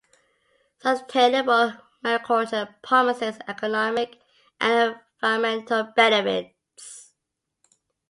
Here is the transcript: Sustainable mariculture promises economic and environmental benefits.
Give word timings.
Sustainable 0.79 1.73
mariculture 2.03 2.73
promises 2.81 3.37
economic 3.47 4.19
and 4.59 4.95
environmental 5.21 5.83
benefits. 5.95 7.13